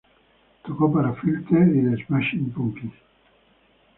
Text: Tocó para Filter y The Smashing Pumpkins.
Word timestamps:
Tocó 0.65 0.91
para 0.91 1.13
Filter 1.13 1.67
y 1.75 1.81
The 1.95 2.05
Smashing 2.07 2.49
Pumpkins. 2.53 2.95